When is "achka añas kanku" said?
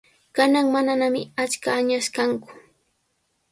1.43-2.49